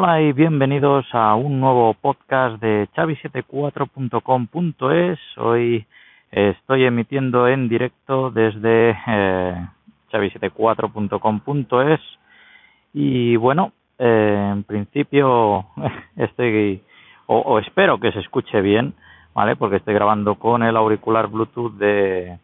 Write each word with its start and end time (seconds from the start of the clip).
Hola 0.00 0.22
y 0.22 0.32
bienvenidos 0.32 1.06
a 1.10 1.34
un 1.34 1.58
nuevo 1.58 1.92
podcast 1.92 2.62
de 2.62 2.88
chavi74.com.es. 2.94 5.18
Hoy 5.38 5.84
estoy 6.30 6.84
emitiendo 6.84 7.48
en 7.48 7.68
directo 7.68 8.30
desde 8.30 8.96
eh, 9.08 9.66
chavi74.com.es 10.12 12.00
y 12.94 13.34
bueno, 13.34 13.72
eh, 13.98 14.50
en 14.52 14.62
principio 14.62 15.66
estoy 16.16 16.80
o, 17.26 17.38
o, 17.38 17.58
espero 17.58 17.98
que 17.98 18.12
se 18.12 18.20
escuche 18.20 18.60
bien, 18.60 18.94
¿vale? 19.34 19.56
Porque 19.56 19.78
estoy 19.78 19.94
grabando 19.94 20.36
con 20.36 20.62
el 20.62 20.76
auricular 20.76 21.26
Bluetooth 21.26 21.72
de, 21.72 22.38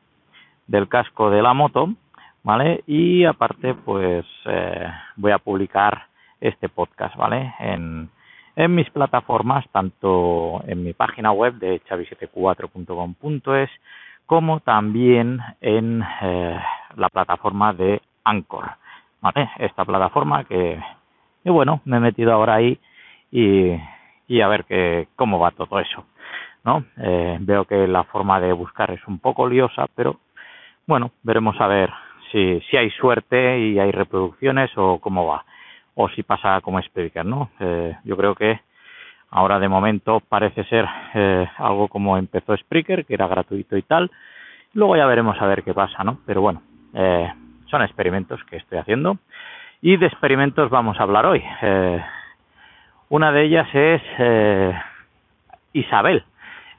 del 0.67 0.89
casco 0.89 1.31
de 1.31 1.41
la 1.41 1.55
moto, 1.55 1.95
¿vale? 2.43 2.83
Y 2.89 3.25
aparte 3.25 3.75
pues 3.75 4.27
eh, 4.45 4.89
voy 5.15 5.31
a 5.31 5.39
publicar 5.39 6.13
este 6.45 6.69
podcast, 6.69 7.17
¿vale? 7.17 7.55
En, 7.59 8.11
mis 8.57 8.89
plataformas, 8.91 9.65
tanto 9.73 10.63
en 10.69 10.85
mi 10.85 10.93
página 10.93 11.33
web 11.33 11.55
de 11.55 11.83
chavi74.com.es 11.87 13.71
como 14.27 14.61
también 14.61 15.41
en 15.61 16.05
eh, 16.23 16.61
la 16.97 17.09
plataforma 17.09 17.73
de 17.73 18.01
Anchor, 18.23 18.71
¿vale? 19.21 19.51
Esta 19.59 19.85
plataforma 19.85 20.45
que, 20.45 20.81
y 21.45 21.51
bueno, 21.51 21.81
me 21.85 21.97
he 21.97 22.01
metido 22.01 22.33
ahora 22.33 22.55
ahí 22.55 22.79
y, 23.33 23.73
y 24.29 24.41
a 24.41 24.47
ver 24.47 24.65
que, 24.67 25.09
cómo 25.17 25.41
va 25.41 25.51
todo 25.51 25.81
eso, 25.81 26.05
¿no? 26.63 26.85
Eh, 26.99 27.39
veo 27.41 27.65
que 27.65 27.89
la 27.89 28.05
forma 28.05 28.39
de 28.39 28.53
buscar 28.53 28.93
es 28.93 29.05
un 29.09 29.19
poco 29.19 29.49
liosa, 29.49 29.87
pero 29.97 30.21
bueno, 30.87 31.11
veremos 31.25 31.61
a 31.61 31.67
ver 31.67 31.91
si, 32.31 32.61
si 32.71 32.77
hay 32.77 32.91
suerte 32.91 33.59
y 33.59 33.81
hay 33.81 33.91
reproducciones 33.91 34.71
o 34.77 35.01
cómo 35.01 35.27
va 35.27 35.45
o 35.95 36.09
si 36.09 36.23
pasa 36.23 36.61
como 36.61 36.81
Spreaker, 36.81 37.25
¿no? 37.25 37.51
Eh, 37.61 37.97
yo 38.05 38.17
creo 38.17 38.35
que 38.35 38.61
ahora 39.31 39.59
de 39.59 39.69
momento 39.69 40.21
parece 40.21 40.65
ser 40.65 40.87
eh, 41.15 41.49
algo 41.59 41.89
como 41.89 42.17
empezó 42.17 42.57
Spreaker, 42.57 43.05
que 43.05 43.15
era 43.15 43.27
gratuito 43.27 43.77
y 43.77 43.83
tal. 43.83 44.11
Luego 44.75 44.97
ya 44.97 45.07
veremos 45.07 45.41
a 45.41 45.47
ver 45.47 45.63
qué 45.63 45.73
pasa, 45.73 46.03
¿no? 46.05 46.19
Pero 46.27 46.41
bueno, 46.41 46.63
eh, 46.95 47.33
son 47.67 47.83
experimentos 47.83 48.43
que 48.45 48.57
estoy 48.57 48.79
haciendo 48.79 49.19
y 49.81 49.97
de 49.97 50.07
experimentos 50.07 50.71
vamos 50.71 50.99
a 50.99 51.03
hablar 51.03 51.27
hoy. 51.27 51.45
Eh, 51.63 52.05
una 53.11 53.33
de 53.33 53.43
ellas 53.43 53.69
es 53.73 54.03
eh, 54.19 54.81
Isabel, 55.73 56.25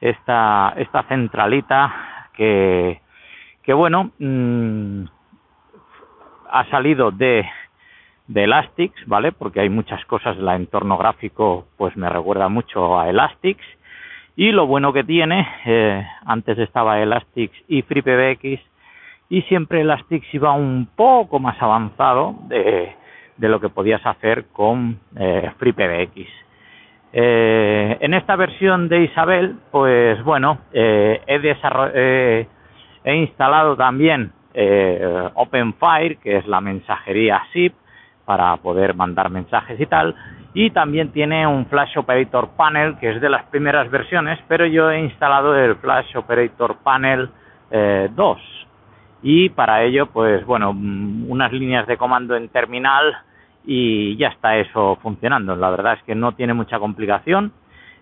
esta, 0.02 0.74
esta 0.78 1.04
centralita 1.04 2.30
que, 2.34 3.02
que 3.64 3.74
bueno, 3.74 4.12
mmm, 4.18 5.04
ha 6.50 6.66
salido 6.70 7.12
de 7.12 7.48
de 8.28 8.44
Elastix, 8.46 8.94
¿vale? 9.08 9.32
Porque 9.32 9.62
hay 9.62 9.70
muchas 9.70 10.04
cosas, 10.06 10.38
el 10.38 10.48
entorno 10.50 10.98
gráfico 10.98 11.68
pues 11.78 11.96
me 11.96 12.10
recuerda 12.10 12.50
mucho 12.50 13.00
a 13.00 13.10
Elastix. 13.10 13.64
Y 14.36 14.52
lo 14.52 14.68
bueno 14.68 14.92
que 14.92 15.04
tiene, 15.04 15.48
eh, 15.66 16.06
antes 16.26 16.58
estaba 16.58 17.02
Elastix 17.02 17.54
y 17.70 17.84
FreePBX, 17.84 18.62
y 19.30 19.42
siempre 19.44 19.82
Elastix 19.82 20.26
iba 20.34 20.52
un 20.52 20.88
poco 20.96 21.40
más 21.40 21.62
avanzado 21.62 22.36
de, 22.48 22.94
de 23.38 23.50
lo 23.50 23.60
que 23.60 23.70
podías 23.70 24.06
hacer 24.06 24.46
con 24.52 25.00
eh, 25.18 25.52
FreePBX. 25.58 26.28
Eh, 27.14 27.98
en 28.02 28.14
esta 28.14 28.36
versión 28.36 28.90
de 28.90 29.04
Isabel, 29.04 29.56
pues 29.72 30.22
bueno, 30.24 30.60
eh, 30.74 31.22
he, 31.28 32.48
he 33.04 33.16
instalado 33.16 33.76
también 33.78 34.32
OpenFire, 35.34 36.16
que 36.18 36.38
es 36.38 36.48
la 36.48 36.62
mensajería 36.62 37.42
SIP, 37.52 37.74
para 38.26 38.58
poder 38.58 38.96
mandar 38.96 39.30
mensajes 39.30 39.80
y 39.80 39.86
tal. 39.86 40.16
Y 40.54 40.72
también 40.72 41.12
tiene 41.12 41.46
un 41.46 41.66
Flash 41.66 41.98
Operator 41.98 42.50
Panel, 42.56 42.98
que 42.98 43.12
es 43.12 43.22
de 43.22 43.30
las 43.30 43.44
primeras 43.46 43.90
versiones, 43.92 44.40
pero 44.48 44.66
yo 44.66 44.90
he 44.90 45.00
instalado 45.02 45.56
el 45.56 45.76
Flash 45.76 46.16
Operator 46.16 46.78
Panel 46.78 47.30
eh, 47.72 48.10
2. 48.14 48.38
Y 49.24 49.50
para 49.50 49.84
ello, 49.84 50.08
pues 50.08 50.46
bueno, 50.46 50.72
mm, 50.74 51.30
unas 51.30 51.52
líneas 51.52 51.88
de 51.88 51.98
comando 51.98 52.36
en 52.36 52.50
terminal 52.50 53.16
y 53.66 54.16
ya 54.18 54.30
está 54.30 54.58
eso 54.58 54.98
funcionando. 55.02 55.56
La 55.56 55.70
verdad 55.72 55.94
es 55.94 56.04
que 56.04 56.16
no 56.16 56.34
tiene 56.34 56.54
mucha 56.54 56.80
complicación. 56.80 57.52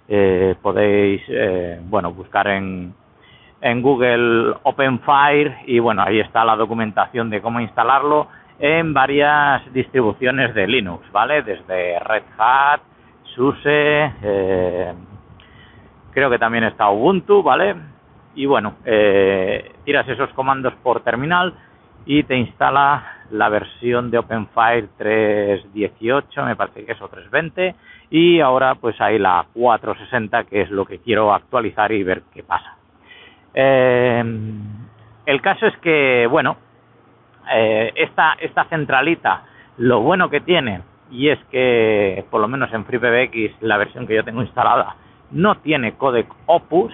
Eh, 0.07 0.56
podéis, 0.62 1.22
eh, 1.29 1.79
bueno, 1.85 2.13
buscar 2.13 2.47
en, 2.47 2.94
en 3.62 3.81
Google 3.81 4.56
OpenFire 4.63 5.63
y 5.66 5.79
bueno, 5.79 6.03
ahí 6.06 6.19
está 6.19 6.44
la 6.44 6.57
documentación 6.57 7.29
de 7.29 7.41
cómo 7.41 7.62
instalarlo 7.62 8.28
en 8.59 8.94
varias 8.94 9.62
distribuciones 9.74 10.53
de 10.53 10.68
Linux, 10.68 11.12
¿vale? 11.12 11.41
Desde 11.41 12.00
Red 12.00 12.24
Hat, 12.38 12.81
SUSE, 13.36 14.12
eh, 14.22 14.94
creo 16.12 16.30
que 16.30 16.40
también 16.40 16.63
está 16.66 16.90
Ubuntu, 16.90 17.42
¿vale? 17.42 17.75
Y 18.36 18.46
bueno, 18.46 18.75
eh, 18.86 19.72
tiras 19.84 20.08
esos 20.08 20.30
comandos 20.34 20.74
por 20.84 21.02
terminal 21.02 21.53
y 22.06 22.24
te 22.24 22.36
instala 22.36 23.03
la 23.31 23.50
versión 23.50 24.12
de 24.12 24.18
OpenFire 24.18 24.90
3.18, 25.00 26.46
me 26.46 26.56
parece 26.56 26.86
que 26.86 26.92
es 26.92 27.02
o 27.02 27.09
3.20, 27.09 27.74
y 28.09 28.40
ahora 28.40 28.75
pues 28.75 29.00
hay 29.02 29.18
la 29.18 29.46
4.60, 29.56 30.46
que 30.46 30.62
es 30.62 30.69
lo 30.69 30.86
que 30.86 31.00
quiero 31.00 31.34
actualizar 31.34 31.92
y 31.92 32.03
ver 32.03 32.24
qué 32.34 32.44
pasa. 32.44 32.75
Eh, 33.53 34.24
el 35.25 35.42
caso 35.42 35.68
es 35.68 35.78
que, 35.78 36.28
bueno, 36.30 36.58
eh, 37.52 37.92
esta, 37.96 38.34
esta 38.40 38.66
centralita, 38.66 39.44
lo 39.78 40.02
bueno 40.02 40.30
que 40.30 40.42
tiene, 40.42 40.81
y 41.12 41.30
es 41.30 41.40
que, 41.52 42.26
por 42.30 42.42
lo 42.42 42.48
menos 42.48 42.74
en 42.74 42.86
FreePBX, 42.86 43.62
la 43.62 43.78
versión 43.78 44.08
que 44.08 44.16
yo 44.16 44.24
tengo 44.24 44.42
instalada, 44.42 44.96
no 45.31 45.56
tiene 45.56 45.94
codec 45.94 46.28
Opus, 46.46 46.94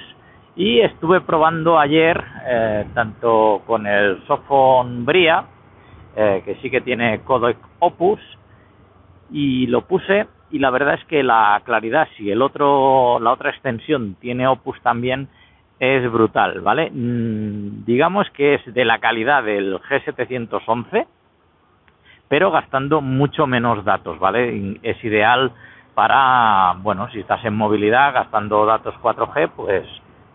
y 0.56 0.82
estuve 0.82 1.22
probando 1.22 1.80
ayer, 1.80 2.22
eh, 2.46 2.86
tanto 2.94 3.62
con 3.66 3.88
el 3.88 4.22
Sophon 4.28 5.06
Bria, 5.06 5.46
eh, 6.16 6.42
que 6.44 6.56
sí 6.56 6.70
que 6.70 6.82
tiene 6.82 7.22
codec 7.22 7.58
Opus, 7.80 8.20
y 9.32 9.68
lo 9.68 9.82
puse, 9.82 10.28
y 10.52 10.60
la 10.60 10.70
verdad 10.70 10.96
es 10.96 11.06
que 11.06 11.24
la 11.24 11.62
claridad, 11.64 12.08
si 12.18 12.30
el 12.32 12.42
otro, 12.42 13.20
la 13.20 13.32
otra 13.32 13.52
extensión 13.52 14.16
tiene 14.20 14.48
Opus 14.48 14.82
también, 14.82 15.30
es 15.80 16.12
brutal, 16.12 16.62
¿vale? 16.62 16.92
Mm, 16.92 17.86
digamos 17.86 18.30
que 18.32 18.56
es 18.56 18.74
de 18.74 18.86
la 18.86 19.00
calidad 19.00 19.44
del 19.44 19.80
G711, 19.80 21.08
pero 22.28 22.52
gastando 22.52 23.02
mucho 23.02 23.48
menos 23.48 23.84
datos, 23.86 24.20
¿vale? 24.20 24.78
Es 24.84 25.04
ideal 25.04 25.52
para, 25.96 26.76
bueno, 26.82 27.10
si 27.12 27.20
estás 27.20 27.44
en 27.46 27.56
movilidad 27.56 28.14
gastando 28.14 28.66
datos 28.66 28.94
4G, 29.02 29.50
pues 29.56 29.86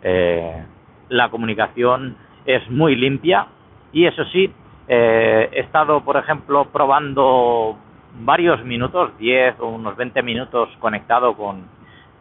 eh, 0.02 0.64
la 1.10 1.28
comunicación 1.28 2.16
es 2.46 2.68
muy 2.70 2.96
limpia 2.96 3.46
y 3.92 4.06
eso 4.06 4.24
sí, 4.26 4.52
eh, 4.88 5.48
he 5.52 5.60
estado, 5.60 6.00
por 6.02 6.16
ejemplo, 6.16 6.66
probando 6.72 7.76
varios 8.20 8.64
minutos, 8.64 9.16
10 9.18 9.60
o 9.60 9.68
unos 9.68 9.96
20 9.96 10.22
minutos 10.22 10.68
conectado 10.80 11.34
con, 11.34 11.66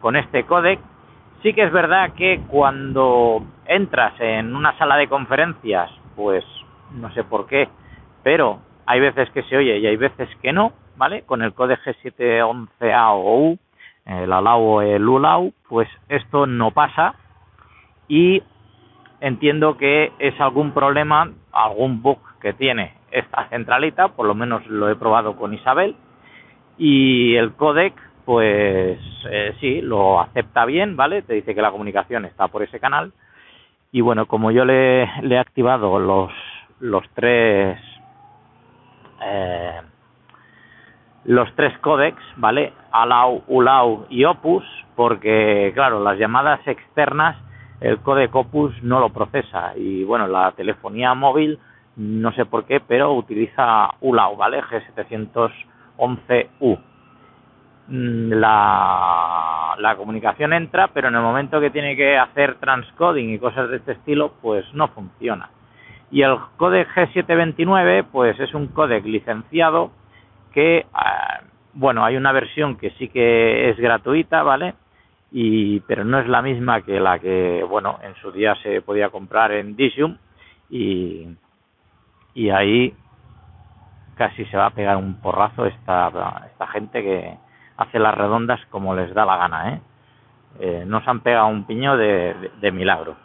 con 0.00 0.16
este 0.16 0.44
codec 0.44 0.80
Sí 1.44 1.52
que 1.52 1.64
es 1.64 1.72
verdad 1.72 2.14
que 2.14 2.40
cuando 2.48 3.44
entras 3.66 4.18
en 4.18 4.56
una 4.56 4.78
sala 4.78 4.96
de 4.96 5.08
conferencias, 5.08 5.90
pues 6.16 6.42
no 6.94 7.12
sé 7.12 7.22
por 7.22 7.46
qué, 7.46 7.68
pero 8.22 8.60
hay 8.86 9.00
veces 9.00 9.28
que 9.28 9.42
se 9.42 9.58
oye 9.58 9.76
y 9.76 9.86
hay 9.86 9.96
veces 9.96 10.26
que 10.40 10.54
no, 10.54 10.72
¿vale? 10.96 11.20
Con 11.24 11.42
el 11.42 11.52
código 11.52 11.78
G711A 11.84 13.10
o 13.10 13.50
U, 13.50 13.58
el 14.06 14.32
ALAU 14.32 14.62
o 14.62 14.80
el 14.80 15.06
ULAU, 15.06 15.52
pues 15.68 15.86
esto 16.08 16.46
no 16.46 16.70
pasa 16.70 17.14
y 18.08 18.42
entiendo 19.20 19.76
que 19.76 20.12
es 20.18 20.40
algún 20.40 20.72
problema, 20.72 21.30
algún 21.52 22.00
bug 22.00 22.20
que 22.40 22.54
tiene 22.54 22.94
esta 23.10 23.50
centralita, 23.50 24.08
por 24.08 24.24
lo 24.24 24.34
menos 24.34 24.66
lo 24.66 24.88
he 24.88 24.96
probado 24.96 25.36
con 25.36 25.52
Isabel, 25.52 25.94
y 26.78 27.34
el 27.34 27.52
codec 27.52 27.92
pues 28.24 28.98
eh, 29.30 29.54
sí, 29.60 29.80
lo 29.80 30.20
acepta 30.20 30.64
bien, 30.64 30.96
¿vale? 30.96 31.22
Te 31.22 31.34
dice 31.34 31.54
que 31.54 31.62
la 31.62 31.70
comunicación 31.70 32.24
está 32.24 32.48
por 32.48 32.62
ese 32.62 32.80
canal. 32.80 33.12
Y 33.92 34.00
bueno, 34.00 34.26
como 34.26 34.50
yo 34.50 34.64
le, 34.64 35.04
he 35.04 35.38
activado 35.38 35.98
los, 35.98 36.32
los 36.80 37.04
tres 37.14 37.78
eh, 39.22 39.80
los 41.24 41.54
tres 41.54 41.78
códecs, 41.78 42.22
¿vale? 42.36 42.72
ALAU, 42.92 43.42
ULAU 43.46 44.06
y 44.10 44.24
OPUS, 44.24 44.64
porque 44.94 45.72
claro, 45.74 46.02
las 46.02 46.18
llamadas 46.18 46.60
externas 46.66 47.36
el 47.80 47.98
códec 47.98 48.34
OPUS 48.34 48.82
no 48.82 49.00
lo 49.00 49.10
procesa 49.10 49.76
y 49.76 50.04
bueno, 50.04 50.26
la 50.26 50.52
telefonía 50.52 51.12
móvil 51.14 51.58
no 51.96 52.32
sé 52.32 52.46
por 52.46 52.64
qué, 52.64 52.80
pero 52.80 53.12
utiliza 53.12 53.90
ULAU, 54.00 54.36
¿vale? 54.36 54.62
G711U. 54.62 56.78
Mm, 57.86 58.32
la, 58.32 59.74
la 59.78 59.96
comunicación 59.96 60.52
entra, 60.54 60.88
pero 60.88 61.08
en 61.08 61.16
el 61.16 61.20
momento 61.20 61.60
que 61.60 61.70
tiene 61.70 61.96
que 61.96 62.16
hacer 62.16 62.56
transcoding 62.56 63.30
y 63.34 63.38
cosas 63.38 63.68
de 63.68 63.76
este 63.76 63.92
estilo, 63.92 64.34
pues 64.40 64.64
no 64.72 64.88
funciona. 64.88 65.50
Y 66.10 66.22
el 66.22 66.38
codec 66.56 66.88
G729, 66.94 68.06
pues 68.10 68.38
es 68.40 68.54
un 68.54 68.68
codec 68.68 69.04
licenciado 69.04 69.90
que, 70.52 70.78
eh, 70.78 70.84
bueno, 71.74 72.04
hay 72.04 72.16
una 72.16 72.32
versión 72.32 72.76
que 72.76 72.90
sí 72.92 73.08
que 73.08 73.70
es 73.70 73.76
gratuita, 73.78 74.42
¿vale? 74.42 74.74
Y, 75.32 75.80
pero 75.80 76.04
no 76.04 76.20
es 76.20 76.28
la 76.28 76.40
misma 76.42 76.82
que 76.82 77.00
la 77.00 77.18
que, 77.18 77.64
bueno, 77.68 77.98
en 78.02 78.14
su 78.16 78.30
día 78.32 78.54
se 78.62 78.80
podía 78.80 79.10
comprar 79.10 79.52
en 79.52 79.76
Disium 79.76 80.16
y, 80.70 81.26
y 82.34 82.50
ahí 82.50 82.94
casi 84.16 84.44
se 84.46 84.56
va 84.56 84.66
a 84.66 84.70
pegar 84.70 84.96
un 84.96 85.20
porrazo 85.20 85.66
esta, 85.66 86.46
esta 86.46 86.66
gente 86.68 87.02
que 87.02 87.43
hace 87.76 87.98
las 87.98 88.14
redondas 88.14 88.60
como 88.70 88.94
les 88.94 89.12
da 89.14 89.24
la 89.24 89.36
gana, 89.36 89.70
¿eh? 89.70 89.80
eh 90.60 90.84
no 90.86 91.02
se 91.02 91.10
han 91.10 91.20
pegado 91.20 91.48
un 91.48 91.64
piño 91.64 91.96
de, 91.96 92.70
milagro. 92.72 93.16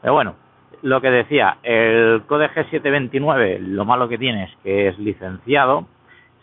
Pero 0.00 0.14
bueno, 0.14 0.34
lo 0.82 1.00
que 1.00 1.10
decía, 1.10 1.58
el 1.62 2.22
Code 2.26 2.50
G729, 2.50 3.58
lo 3.58 3.84
malo 3.84 4.08
que 4.08 4.18
tiene 4.18 4.44
es 4.44 4.56
que 4.62 4.88
es 4.88 4.98
licenciado, 4.98 5.86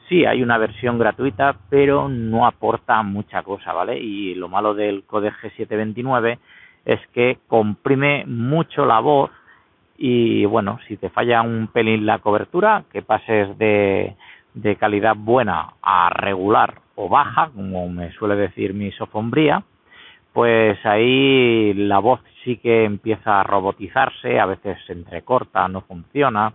sí 0.08 0.26
hay 0.26 0.44
una 0.44 0.58
versión 0.58 1.00
gratuita, 1.00 1.56
pero 1.70 2.08
no 2.08 2.46
aporta 2.46 3.02
mucha 3.04 3.42
cosa, 3.44 3.74
¿vale? 3.74 3.98
Y 3.98 4.36
lo 4.36 4.48
malo 4.48 4.74
del 4.74 5.04
Code 5.06 5.32
G729 5.34 6.38
es 6.86 7.00
que 7.14 7.40
comprime 7.48 8.26
mucho 8.26 8.86
la 8.86 9.00
voz 9.00 9.32
y 9.98 10.46
bueno, 10.46 10.80
si 10.88 10.96
te 10.96 11.10
falla 11.10 11.42
un 11.42 11.68
pelín 11.68 12.06
la 12.06 12.20
cobertura, 12.20 12.84
que 12.92 13.02
pases 13.02 13.58
de, 13.58 14.16
de 14.54 14.76
calidad 14.76 15.16
buena 15.18 15.74
a 15.82 16.10
regular 16.12 16.87
o 16.98 17.08
baja, 17.08 17.52
como 17.56 17.88
me 17.90 18.12
suele 18.14 18.36
decir 18.36 18.74
mi 18.74 18.92
sofombría, 18.92 19.64
pues 20.34 20.84
ahí 20.84 21.74
la 21.76 22.00
voz 22.00 22.20
sí 22.44 22.58
que 22.58 22.86
empieza 22.86 23.40
a 23.40 23.44
robotizarse, 23.44 24.40
a 24.40 24.48
veces 24.48 24.78
se 24.88 24.94
entrecorta, 24.94 25.68
no 25.68 25.82
funciona. 25.82 26.54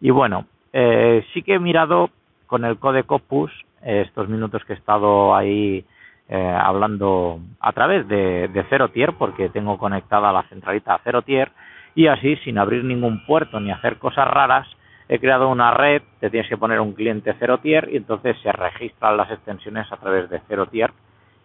Y 0.00 0.10
bueno, 0.10 0.46
eh, 0.72 1.24
sí 1.32 1.42
que 1.42 1.54
he 1.54 1.58
mirado 1.58 2.10
con 2.46 2.64
el 2.66 2.78
Code 2.78 3.04
Opus 3.06 3.50
estos 3.82 4.28
minutos 4.28 4.62
que 4.64 4.74
he 4.74 4.76
estado 4.76 5.34
ahí 5.34 5.84
eh, 6.28 6.56
hablando 6.58 7.40
a 7.58 7.72
través 7.72 8.06
de, 8.08 8.48
de 8.48 8.88
Tier, 8.92 9.14
porque 9.14 9.48
tengo 9.48 9.78
conectada 9.78 10.32
la 10.32 10.42
centralita 10.44 10.94
a 10.94 11.00
Zero 11.02 11.22
Tier, 11.22 11.50
y 11.94 12.08
así, 12.08 12.36
sin 12.44 12.58
abrir 12.58 12.84
ningún 12.84 13.24
puerto 13.24 13.58
ni 13.58 13.70
hacer 13.70 13.98
cosas 13.98 14.28
raras, 14.28 14.68
he 15.12 15.18
creado 15.20 15.50
una 15.50 15.70
red, 15.72 16.00
te 16.20 16.30
tienes 16.30 16.48
que 16.48 16.56
poner 16.56 16.80
un 16.80 16.94
cliente 16.94 17.34
Zero 17.38 17.58
Tier 17.58 17.86
y 17.92 17.98
entonces 17.98 18.34
se 18.42 18.50
registran 18.50 19.18
las 19.18 19.30
extensiones 19.30 19.92
a 19.92 19.98
través 19.98 20.30
de 20.30 20.40
Zero 20.48 20.64
Tier 20.66 20.90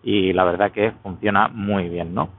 y 0.04 0.32
la 0.32 0.46
verdad 0.46 0.72
que 0.72 0.94
funciona 1.04 1.50
muy 1.50 1.90
bien, 1.90 2.16
¿no? 2.16 2.30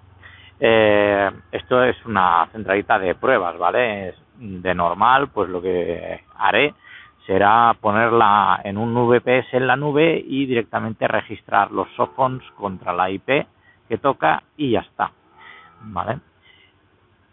Eh, 0.59 1.31
esto 1.53 1.85
es 1.85 1.97
una 2.07 2.49
centralita 2.51 2.99
de 2.99 3.15
pruebas, 3.15 3.59
¿vale? 3.59 4.15
de 4.39 4.75
normal, 4.75 5.29
pues 5.29 5.51
lo 5.51 5.61
que 5.61 6.23
haré 6.37 6.73
será 7.27 7.77
ponerla 7.79 8.63
en 8.65 8.79
un 8.79 8.95
VPS 8.95 9.53
en 9.53 9.67
la 9.67 9.77
nube 9.77 10.25
y 10.27 10.47
directamente 10.47 11.07
registrar 11.07 11.73
los 11.73 11.89
softphones 11.95 12.43
contra 12.53 12.95
la 12.95 13.11
IP 13.11 13.47
que 13.87 13.99
toca 13.99 14.43
y 14.57 14.71
ya 14.71 14.81
está, 14.81 15.11
¿vale? 15.83 16.21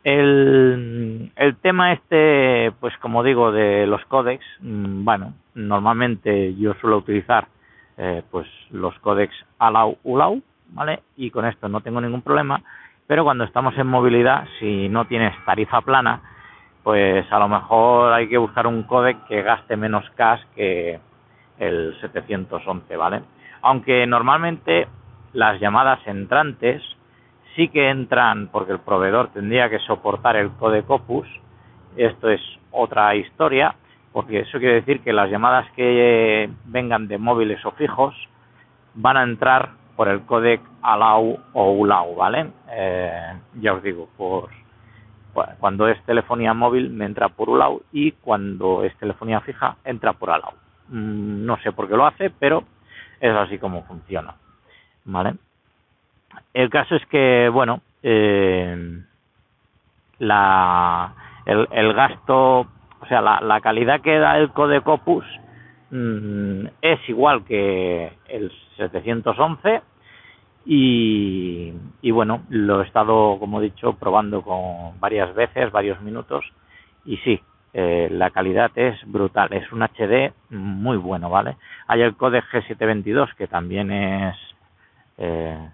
El, 0.05 1.31
el 1.35 1.55
tema 1.57 1.91
este, 1.93 2.71
pues 2.79 2.95
como 2.99 3.23
digo, 3.23 3.51
de 3.51 3.87
los 3.87 4.05
códex, 4.05 4.45
mm, 4.59 5.03
bueno, 5.03 5.33
normalmente 5.55 6.53
yo 6.53 6.75
suelo 6.75 6.97
utilizar 6.97 7.47
eh, 7.97 8.21
pues 8.29 8.47
los 8.69 8.93
códex 8.99 9.33
ALAU 9.57 9.97
ULAU, 10.03 10.43
¿vale? 10.69 11.01
Y 11.17 11.31
con 11.31 11.45
esto 11.45 11.67
no 11.69 11.81
tengo 11.81 12.01
ningún 12.01 12.21
problema, 12.21 12.61
pero 13.07 13.23
cuando 13.23 13.45
estamos 13.45 13.75
en 13.79 13.87
movilidad, 13.87 14.47
si 14.59 14.89
no 14.89 15.05
tienes 15.05 15.33
tarifa 15.43 15.81
plana, 15.81 16.21
pues 16.83 17.25
a 17.31 17.39
lo 17.39 17.47
mejor 17.47 18.13
hay 18.13 18.29
que 18.29 18.37
buscar 18.37 18.67
un 18.67 18.83
códec 18.83 19.25
que 19.25 19.41
gaste 19.41 19.75
menos 19.75 20.07
cash 20.11 20.41
que 20.55 20.99
el 21.57 21.97
711, 22.01 22.95
¿vale? 22.95 23.23
Aunque 23.63 24.05
normalmente 24.05 24.87
las 25.33 25.59
llamadas 25.59 26.05
entrantes 26.05 26.83
sí 27.55 27.69
que 27.69 27.89
entran 27.89 28.49
porque 28.51 28.73
el 28.73 28.79
proveedor 28.79 29.29
tendría 29.29 29.69
que 29.69 29.79
soportar 29.79 30.35
el 30.35 30.51
codec 30.51 30.89
Opus. 30.89 31.27
Esto 31.95 32.29
es 32.29 32.41
otra 32.71 33.15
historia, 33.15 33.75
porque 34.11 34.41
eso 34.41 34.59
quiere 34.59 34.75
decir 34.75 35.01
que 35.01 35.13
las 35.13 35.29
llamadas 35.29 35.69
que 35.71 36.49
vengan 36.65 37.07
de 37.07 37.17
móviles 37.17 37.65
o 37.65 37.71
fijos 37.71 38.13
van 38.93 39.17
a 39.17 39.23
entrar 39.23 39.71
por 39.95 40.09
el 40.09 40.25
codec 40.25 40.61
ALAU 40.81 41.37
o 41.53 41.71
ULAU, 41.71 42.15
¿vale? 42.15 42.51
Eh, 42.69 43.33
ya 43.61 43.73
os 43.73 43.83
digo, 43.83 44.09
por 44.17 44.49
cuando 45.59 45.89
es 45.89 46.01
telefonía 46.05 46.53
móvil 46.53 46.89
me 46.91 47.05
entra 47.05 47.27
por 47.27 47.49
ULAU 47.49 47.81
y 47.91 48.13
cuando 48.13 48.85
es 48.85 48.95
telefonía 48.97 49.41
fija 49.41 49.75
entra 49.83 50.13
por 50.13 50.31
ALAU. 50.31 50.53
Mm, 50.89 51.45
no 51.45 51.57
sé 51.57 51.71
por 51.71 51.89
qué 51.89 51.95
lo 51.95 52.05
hace, 52.05 52.29
pero 52.29 52.63
es 53.19 53.35
así 53.35 53.57
como 53.57 53.83
funciona, 53.83 54.35
¿vale? 55.03 55.35
El 56.53 56.69
caso 56.69 56.95
es 56.95 57.05
que, 57.07 57.49
bueno, 57.51 57.81
eh, 58.03 59.01
la, 60.19 61.13
el, 61.45 61.93
gasto, 61.93 62.59
o 62.59 63.05
sea, 63.07 63.21
la, 63.21 63.41
la, 63.41 63.61
calidad 63.61 64.01
que 64.01 64.17
da 64.17 64.37
el 64.37 64.51
Codec 64.51 64.87
Opus 64.87 65.25
mm, 65.91 66.65
es 66.81 67.09
igual 67.09 67.43
que 67.45 68.11
el 68.27 68.51
711 68.77 69.81
y, 70.65 71.73
y, 72.01 72.11
bueno, 72.11 72.43
lo 72.49 72.81
he 72.81 72.85
estado, 72.85 73.37
como 73.39 73.59
he 73.59 73.65
dicho, 73.65 73.93
probando 73.93 74.41
con 74.41 74.99
varias 74.99 75.33
veces, 75.35 75.71
varios 75.71 76.01
minutos 76.01 76.45
y 77.05 77.17
sí, 77.17 77.39
eh, 77.77 78.07
la 78.09 78.31
calidad 78.31 78.71
es 78.75 78.95
brutal, 79.05 79.51
es 79.51 79.69
un 79.73 79.83
HD 79.83 80.31
muy 80.49 80.95
bueno, 80.95 81.29
¿vale? 81.29 81.57
Hay 81.87 82.01
el 82.01 82.15
codec 82.15 82.45
G722 82.45 83.35
que 83.35 83.47
también 83.47 83.91
es 83.91 84.37
eh, 85.17 85.69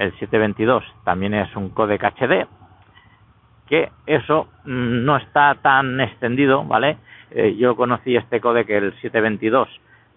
el 0.00 0.12
722 0.12 0.82
también 1.04 1.34
es 1.34 1.54
un 1.54 1.68
codec 1.68 2.02
HD, 2.02 2.46
que 3.68 3.90
eso 4.06 4.48
no 4.64 5.16
está 5.18 5.54
tan 5.56 6.00
extendido, 6.00 6.64
¿vale? 6.64 6.96
Eh, 7.30 7.54
yo 7.56 7.76
conocí 7.76 8.16
este 8.16 8.40
codec, 8.40 8.70
el 8.70 8.92
722, 8.94 9.68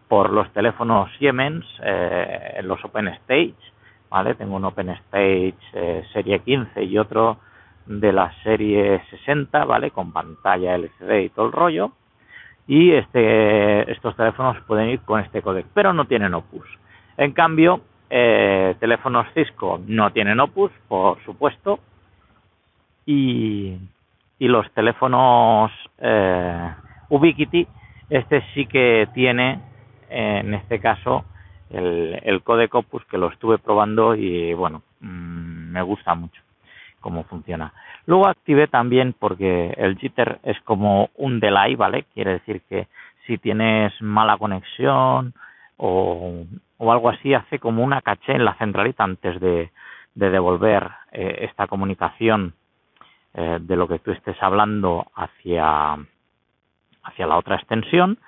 por 0.07 0.31
los 0.31 0.49
teléfonos 0.53 1.11
Siemens, 1.17 1.65
eh, 1.83 2.53
en 2.55 2.67
los 2.69 2.83
Open 2.85 3.09
Stage, 3.09 3.55
¿vale? 4.09 4.35
Tengo 4.35 4.55
un 4.55 4.63
Open 4.63 4.89
Stage 4.89 5.53
eh, 5.73 6.03
serie 6.13 6.39
15 6.39 6.81
y 6.81 6.97
otro 6.97 7.39
de 7.85 8.13
la 8.13 8.31
serie 8.41 9.03
60, 9.09 9.65
¿vale? 9.65 9.91
Con 9.91 10.13
pantalla 10.13 10.75
LCD 10.75 11.25
y 11.25 11.29
todo 11.29 11.47
el 11.47 11.51
rollo. 11.51 11.91
Y 12.67 12.93
este, 12.93 13.91
estos 13.91 14.15
teléfonos 14.15 14.61
pueden 14.61 14.91
ir 14.91 15.01
con 15.01 15.19
este 15.19 15.41
codec, 15.41 15.65
pero 15.73 15.91
no 15.91 16.05
tienen 16.05 16.33
Opus. 16.33 16.67
En 17.17 17.33
cambio, 17.33 17.81
eh, 18.15 18.75
teléfonos 18.79 19.25
Cisco 19.33 19.81
no 19.87 20.11
tienen 20.11 20.39
Opus, 20.39 20.71
por 20.87 21.19
supuesto. 21.23 21.79
Y, 23.07 23.75
y 24.37 24.47
los 24.47 24.71
teléfonos 24.73 25.71
eh, 25.97 26.73
Ubiquiti, 27.09 27.67
este 28.11 28.43
sí 28.53 28.67
que 28.67 29.09
tiene, 29.15 29.59
en 30.09 30.53
este 30.53 30.79
caso, 30.79 31.25
el, 31.71 32.19
el 32.23 32.43
codec 32.43 32.75
Opus 32.75 33.03
que 33.05 33.17
lo 33.17 33.29
estuve 33.29 33.57
probando 33.57 34.13
y 34.13 34.53
bueno, 34.53 34.83
mmm, 34.99 35.71
me 35.71 35.81
gusta 35.81 36.13
mucho 36.13 36.39
cómo 36.99 37.23
funciona. 37.23 37.73
Luego 38.05 38.27
activé 38.27 38.67
también 38.67 39.15
porque 39.17 39.73
el 39.75 39.97
jitter 39.97 40.39
es 40.43 40.59
como 40.61 41.09
un 41.15 41.39
delay, 41.39 41.75
¿vale? 41.75 42.05
Quiere 42.13 42.33
decir 42.33 42.61
que 42.69 42.87
si 43.25 43.39
tienes 43.39 43.99
mala 44.01 44.37
conexión 44.37 45.33
o 45.77 46.45
o 46.83 46.91
algo 46.91 47.09
así 47.09 47.33
hace 47.33 47.59
como 47.59 47.83
una 47.83 48.01
caché 48.01 48.33
en 48.33 48.45
la 48.45 48.55
centralita 48.55 49.03
antes 49.03 49.39
de, 49.39 49.71
devolver 50.15 50.91
eh, 51.11 51.39
esta 51.49 51.65
comunicación 51.67 52.53
eh, 53.33 53.57
de 53.61 53.75
lo 53.75 53.87
que 53.87 53.99
tú 53.99 54.11
estés 54.11 54.35
hablando 54.43 55.07
hacia, 55.15 55.93
hacia 57.03 57.27
la 57.27 57.37
otra 57.37 57.55
extensión, 57.55 58.19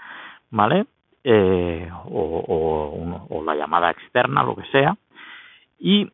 ¿vale? 0.49 0.85
Eh, 1.23 1.89
o, 2.05 3.43
la 3.45 3.55
llamada 3.55 3.91
externa, 3.91 4.41
lo 4.41 4.55
que 4.55 4.65
sea. 4.71 4.95
Y 5.77 6.11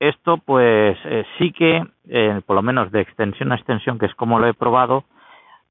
esto, 0.00 0.38
pues 0.38 0.98
sí 1.38 1.52
que, 1.52 1.86
por 2.44 2.56
lo 2.56 2.62
menos 2.62 2.90
de 2.90 3.00
extensión 3.00 3.52
a 3.52 3.54
extensión, 3.54 3.96
que 3.96 4.06
es 4.06 4.14
como 4.16 4.40
lo 4.40 4.48
he 4.48 4.54
probado, 4.54 5.04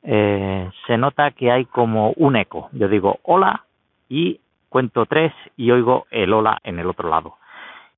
se 0.01 0.97
nota 0.97 1.31
que 1.31 1.51
hay 1.51 1.65
como 1.65 2.13
un 2.15 2.37
eco. 2.37 2.69
Yo 2.71 2.87
digo 2.87 3.19
hola 3.23 3.65
y 4.07 4.39
cuento 4.73 5.05
tres 5.05 5.31
y 5.55 5.69
oigo 5.69 6.07
el 6.09 6.33
hola 6.33 6.57
en 6.63 6.79
el 6.79 6.87
otro 6.87 7.07
lado. 7.07 7.35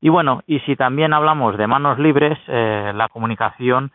Y 0.01 0.09
bueno, 0.09 0.43
y 0.45 0.59
si 0.59 0.75
también 0.75 1.13
hablamos 1.13 1.57
de 1.57 1.67
manos 1.67 1.97
libres, 1.99 2.37
eh, 2.49 2.91
la 2.93 3.07
comunicación 3.07 3.93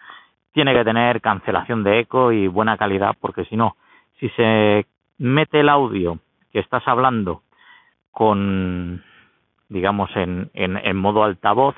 tiene 0.54 0.72
que 0.72 0.82
tener 0.82 1.20
cancelación 1.20 1.84
de 1.84 1.98
eco 1.98 2.32
y 2.32 2.48
buena 2.48 2.78
calidad, 2.78 3.14
porque 3.20 3.44
si 3.44 3.54
no, 3.54 3.76
si 4.18 4.30
se 4.30 4.86
mete 5.18 5.60
el 5.60 5.68
audio 5.68 6.20
que 6.52 6.60
estás 6.60 6.82
hablando 6.88 7.42
con, 8.12 9.04
digamos, 9.68 10.10
en, 10.16 10.50
en, 10.54 10.78
en 10.78 10.96
modo 10.96 11.22
altavoz, 11.22 11.76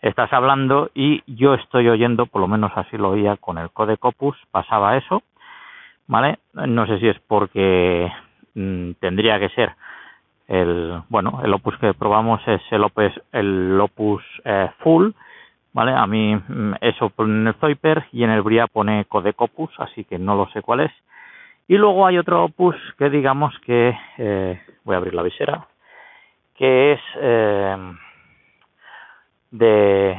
estás 0.00 0.32
hablando 0.32 0.90
y 0.92 1.22
yo 1.28 1.54
estoy 1.54 1.88
oyendo, 1.88 2.26
por 2.26 2.40
lo 2.40 2.48
menos 2.48 2.72
así 2.74 2.98
lo 2.98 3.10
oía 3.10 3.36
con 3.36 3.58
el 3.58 3.70
Code 3.70 3.96
Opus, 4.00 4.36
pasaba 4.50 4.96
eso, 4.96 5.22
¿vale? 6.08 6.40
No 6.52 6.84
sé 6.88 6.98
si 6.98 7.06
es 7.06 7.20
porque 7.28 8.10
mm, 8.56 8.94
tendría 8.98 9.38
que 9.38 9.48
ser 9.50 9.76
el 10.52 11.02
bueno 11.08 11.40
el 11.42 11.52
opus 11.54 11.76
que 11.78 11.94
probamos 11.94 12.46
es 12.46 12.60
el 12.70 12.84
opus 12.84 13.12
el 13.32 13.80
opus 13.80 14.22
eh, 14.44 14.70
full 14.80 15.10
vale 15.72 15.92
a 15.92 16.06
mí 16.06 16.36
mm, 16.36 16.74
eso 16.80 17.08
pone 17.08 17.40
en 17.40 17.46
el 17.46 17.54
Zoiper 17.54 18.04
y 18.12 18.22
en 18.22 18.30
el 18.30 18.42
Bria 18.42 18.66
pone 18.66 19.06
codec 19.06 19.40
opus 19.40 19.70
así 19.78 20.04
que 20.04 20.18
no 20.18 20.36
lo 20.36 20.48
sé 20.50 20.62
cuál 20.62 20.80
es. 20.80 20.92
Y 21.68 21.78
luego 21.78 22.06
hay 22.06 22.18
otro 22.18 22.44
opus 22.44 22.76
que 22.98 23.08
digamos 23.08 23.58
que 23.60 23.96
eh, 24.18 24.60
voy 24.84 24.94
a 24.94 24.98
abrir 24.98 25.14
la 25.14 25.22
visera 25.22 25.66
que 26.54 26.92
es 26.92 27.00
eh, 27.16 27.94
de 29.52 30.18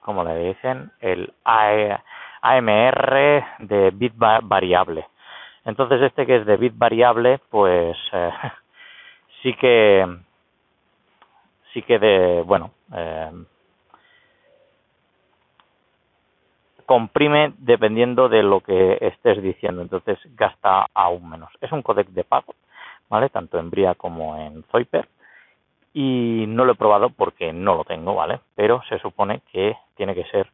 como 0.00 0.24
le 0.24 0.48
dicen 0.48 0.90
el 1.00 1.32
AMR 1.44 3.44
de 3.60 3.90
bit 3.94 4.12
variable. 4.16 5.06
Entonces 5.64 6.02
este 6.02 6.26
que 6.26 6.36
es 6.36 6.46
de 6.46 6.56
bit 6.58 6.74
variable 6.76 7.40
pues 7.50 7.96
eh, 8.12 8.30
sí 9.42 9.54
que 9.54 10.06
sí 11.72 11.82
que 11.82 11.98
de 11.98 12.42
bueno 12.42 12.70
eh, 12.94 13.30
comprime 16.86 17.52
dependiendo 17.58 18.28
de 18.28 18.42
lo 18.42 18.60
que 18.60 18.98
estés 19.00 19.42
diciendo 19.42 19.82
entonces 19.82 20.18
gasta 20.36 20.86
aún 20.94 21.28
menos. 21.28 21.50
Es 21.60 21.70
un 21.72 21.82
codec 21.82 22.08
de 22.08 22.24
pago 22.24 22.54
vale 23.08 23.28
tanto 23.30 23.58
en 23.58 23.70
Bria 23.70 23.94
como 23.94 24.36
en 24.36 24.64
Zoiper 24.64 25.08
y 25.92 26.44
no 26.48 26.64
lo 26.64 26.72
he 26.72 26.76
probado 26.76 27.10
porque 27.10 27.52
no 27.52 27.74
lo 27.74 27.84
tengo 27.84 28.14
vale 28.14 28.40
pero 28.54 28.82
se 28.88 28.98
supone 28.98 29.42
que 29.52 29.76
tiene 29.96 30.14
que 30.14 30.24
ser 30.24 30.50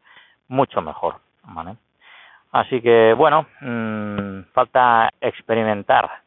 mucho 0.49 0.81
mejor 0.83 1.17
vale 1.45 1.77
así 2.53 2.81
que 2.81 3.15
bueno 3.15 3.47
mmm, 3.61 4.43
falta 4.53 5.11
experimentar 5.21 6.24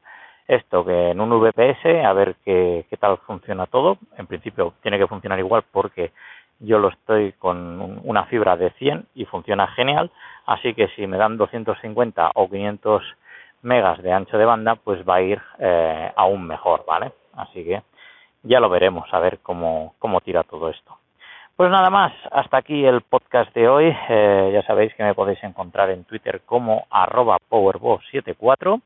esto 0.47 0.85
que 0.85 1.11
en 1.11 1.19
un 1.19 1.29
VPS 1.29 2.05
a 2.05 2.13
ver 2.13 2.35
qué, 2.45 2.85
qué 2.89 2.97
tal 2.97 3.17
funciona 3.19 3.65
todo. 3.65 3.97
En 4.17 4.27
principio 4.27 4.73
tiene 4.81 4.97
que 4.97 5.07
funcionar 5.07 5.39
igual 5.39 5.63
porque 5.71 6.11
yo 6.59 6.79
lo 6.79 6.89
estoy 6.89 7.33
con 7.33 8.01
una 8.03 8.25
fibra 8.25 8.55
de 8.55 8.71
100 8.71 9.07
y 9.15 9.25
funciona 9.25 9.67
genial. 9.67 10.11
Así 10.45 10.73
que 10.73 10.87
si 10.89 11.05
me 11.05 11.17
dan 11.17 11.37
250 11.37 12.31
o 12.35 12.49
500 12.49 13.03
megas 13.63 14.01
de 14.01 14.13
ancho 14.13 14.37
de 14.37 14.45
banda, 14.45 14.75
pues 14.75 15.07
va 15.07 15.15
a 15.15 15.21
ir 15.21 15.41
eh, 15.59 16.11
aún 16.15 16.47
mejor, 16.47 16.85
¿vale? 16.87 17.11
Así 17.35 17.63
que 17.63 17.83
ya 18.43 18.59
lo 18.59 18.69
veremos, 18.69 19.13
a 19.13 19.19
ver 19.19 19.39
cómo, 19.39 19.95
cómo 19.99 20.21
tira 20.21 20.43
todo 20.43 20.69
esto. 20.69 20.97
Pues 21.55 21.71
nada 21.71 21.89
más, 21.89 22.13
hasta 22.31 22.57
aquí 22.57 22.85
el 22.85 23.01
podcast 23.01 23.53
de 23.53 23.67
hoy. 23.67 23.95
Eh, 24.09 24.51
ya 24.53 24.61
sabéis 24.63 24.93
que 24.93 25.03
me 25.03 25.15
podéis 25.15 25.43
encontrar 25.43 25.89
en 25.89 26.03
Twitter 26.05 26.41
como 26.45 26.85
arroba 26.89 27.37
powerbo74 27.49 28.81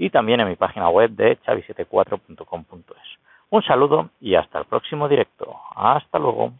y 0.00 0.08
también 0.08 0.40
en 0.40 0.48
mi 0.48 0.56
página 0.56 0.88
web 0.88 1.10
de 1.10 1.38
chavi74.com.es. 1.42 3.18
Un 3.50 3.62
saludo 3.62 4.08
y 4.18 4.34
hasta 4.34 4.60
el 4.60 4.64
próximo 4.64 5.06
directo. 5.08 5.54
Hasta 5.76 6.18
luego. 6.18 6.54